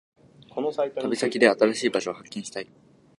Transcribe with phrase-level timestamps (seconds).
[0.55, 0.63] 旅
[1.15, 2.67] 行で新しい場所を発見したい。